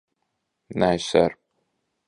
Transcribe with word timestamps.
Nē, 0.85 0.89
ser. 1.11 1.39